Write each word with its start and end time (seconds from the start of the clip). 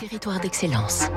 Territoire 0.00 0.40
d'excellence. 0.40 1.08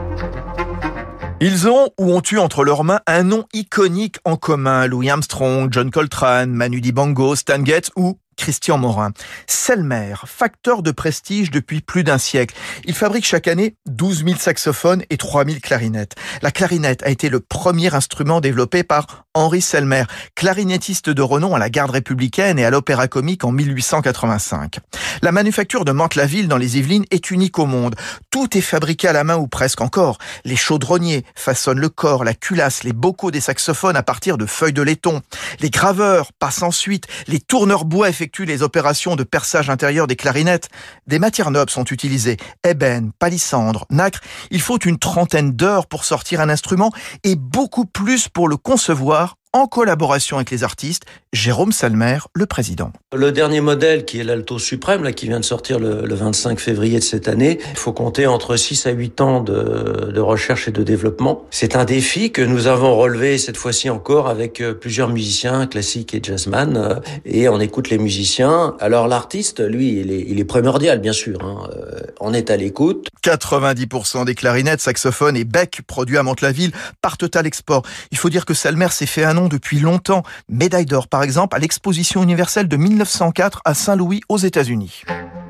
Ils 1.40 1.70
ont 1.70 1.92
ou 1.98 2.12
ont 2.12 2.22
eu 2.30 2.38
entre 2.38 2.66
leurs 2.66 2.84
mains 2.84 3.00
un 3.08 3.24
nom 3.24 3.46
iconique 3.54 4.18
en 4.26 4.36
commun. 4.36 4.88
Louis 4.88 5.10
Armstrong, 5.10 5.70
John 5.72 5.90
Coltrane, 5.90 6.52
Manu 6.52 6.82
Dibango, 6.82 7.34
Stan 7.38 7.64
Getz 7.64 7.92
ou 7.96 8.20
Christian 8.36 8.78
Morin. 8.78 9.12
Selmer, 9.48 10.16
facteur 10.26 10.84
de 10.84 10.92
prestige 10.92 11.52
depuis 11.52 11.82
plus 11.82 12.04
d'un 12.04 12.18
siècle. 12.18 12.56
Il 12.86 12.94
fabrique 12.94 13.26
chaque 13.26 13.48
année 13.48 13.76
12 13.88 14.26
000 14.26 14.38
saxophones 14.38 15.04
et 15.10 15.18
3 15.18 15.46
000 15.46 15.58
clarinettes. 15.62 16.16
La 16.42 16.52
clarinette 16.52 17.04
a 17.04 17.10
été 17.10 17.30
le 17.30 17.40
premier 17.40 17.94
instrument 17.94 18.42
développé 18.42 18.84
par 18.84 19.26
Henri 19.34 19.62
Selmer, 19.62 20.04
clarinettiste 20.36 21.10
de 21.10 21.22
renom 21.22 21.56
à 21.56 21.60
la 21.60 21.70
garde 21.70 21.92
républicaine 21.92 22.60
et 22.60 22.66
à 22.66 22.70
l'opéra 22.70 23.08
comique 23.08 23.44
en 23.44 23.52
1885. 23.52 24.80
La 25.22 25.32
manufacture 25.32 25.86
de 25.86 25.92
Mantes-la-Ville 25.92 26.48
dans 26.48 26.58
les 26.58 26.78
Yvelines 26.78 27.06
est 27.12 27.32
unique 27.32 27.60
au 27.60 27.66
monde. 27.66 27.96
Tout 28.30 28.58
est 28.58 28.62
fabriqué 28.62 29.08
à 29.08 29.14
la 29.14 29.24
main 29.24 29.38
ou 29.38 29.48
presque 29.48 29.82
encore. 29.82 30.18
Les 30.46 30.56
chaudronniers 30.56 31.26
façonnent 31.36 31.80
le 31.80 31.90
corps, 31.90 32.24
la 32.24 32.34
culasse, 32.34 32.84
les 32.84 32.94
bocaux 32.94 33.32
des 33.32 33.42
saxophones 33.42 33.96
à 33.96 34.04
partir 34.04 34.38
de 34.38 34.46
feuilles 34.46 34.74
de 34.74 34.82
laiton. 34.82 35.22
Les 35.60 35.70
graveurs 35.70 36.32
passent 36.34 36.64
ensuite, 36.64 37.08
les 37.28 37.40
tourneurs 37.40 37.86
bois 37.86 38.10
les 38.46 38.64
opérations 38.64 39.16
de 39.16 39.24
perçage 39.24 39.70
intérieur 39.70 40.08
des 40.08 40.16
clarinettes. 40.16 40.70
Des 41.08 41.20
matières 41.20 41.52
nobles 41.52 41.70
sont 41.70 41.86
utilisées. 41.86 42.38
Ébène, 42.64 43.12
palissandre, 43.20 43.86
nacre. 43.90 44.22
Il 44.52 44.62
faut 44.62 44.80
une 44.80 44.98
trentaine 44.98 45.52
d'heures 45.52 45.88
pour 45.88 46.06
sortir 46.06 46.42
un 46.42 46.50
instrument 46.50 46.92
et 47.24 47.36
beaucoup 47.36 47.86
plus 47.86 48.30
pour 48.30 48.48
le 48.48 48.58
concevoir 48.58 49.36
en 49.54 49.68
collaboration 49.68 50.38
avec 50.38 50.50
les 50.50 50.64
artistes, 50.64 51.04
Jérôme 51.32 51.72
Salmer, 51.72 52.18
le 52.34 52.48
président. 52.48 52.92
Le 53.16 53.32
dernier 53.32 53.62
modèle, 53.62 54.04
qui 54.04 54.20
est 54.20 54.24
l'Alto 54.24 54.58
Suprême, 54.58 55.04
là, 55.04 55.12
qui 55.12 55.28
vient 55.28 55.40
de 55.40 55.46
sortir 55.46 55.80
le, 55.80 56.14
25 56.14 56.60
février 56.60 56.98
de 56.98 57.04
cette 57.04 57.28
année, 57.28 57.60
il 57.72 57.78
faut 57.78 57.94
compter 57.94 58.26
entre 58.26 58.56
6 58.56 58.88
à 58.88 58.92
8 58.92 59.22
ans 59.22 59.42
de, 59.42 60.20
recherche 60.20 60.68
et 60.68 60.72
de 60.72 60.82
développement. 60.84 61.46
C'est 61.52 61.76
un 61.76 61.86
défi 61.86 62.32
que 62.32 62.42
nous 62.42 62.68
avons 62.68 62.96
relevé 62.96 63.38
cette 63.38 63.58
fois-ci 63.58 63.90
encore 63.90 64.28
avec 64.28 64.62
euh, 64.62 64.74
plusieurs 64.74 65.10
musiciens 65.10 65.68
classiques 65.68 66.14
et 66.16 66.20
jazzman, 66.24 66.78
euh, 66.78 66.96
et 67.26 67.48
on 67.50 67.60
écoute 67.60 67.90
les 67.90 67.98
musiciens. 67.98 68.76
Alors 68.80 69.08
l'artiste, 69.08 69.60
lui, 69.60 70.00
il 70.00 70.12
est, 70.12 70.26
il 70.28 70.40
est 70.40 70.46
primordial, 70.46 71.00
bien 71.00 71.14
sûr. 71.14 71.38
Hein. 71.44 71.70
Euh, 71.76 72.00
on 72.20 72.34
est 72.34 72.50
à 72.50 72.58
l'écoute. 72.58 73.10
90% 73.24 74.26
des 74.26 74.36
clarinettes, 74.36 74.82
saxophones 74.82 75.38
et 75.38 75.46
becs 75.46 75.82
produits 75.88 76.18
à 76.18 76.24
Mantes-la-Ville 76.24 76.72
partent 77.02 77.36
à 77.36 77.42
l'export. 77.42 77.84
Il 78.12 78.18
faut 78.18 78.30
dire 78.30 78.46
que 78.46 78.54
Salmer 78.54 78.90
s'est 78.90 79.06
fait 79.06 79.24
un 79.24 79.34
nom 79.34 79.48
depuis 79.48 79.80
longtemps. 79.80 80.24
Médaille 80.50 80.86
d'or, 80.86 81.08
par 81.08 81.24
exemple, 81.24 81.56
à 81.56 81.60
l'exposition 81.60 82.22
universelle 82.22 82.68
de 82.68 82.78
1904 82.78 83.62
à 83.66 83.74
Saint-Louis 83.74 84.22
aux 84.30 84.38
États-Unis. 84.38 85.04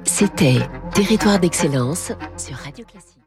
C'était 0.05 0.59
Territoire 0.94 1.39
d'excellence 1.39 2.11
sur 2.38 2.55
Radio 2.57 2.85
Classique. 2.85 3.22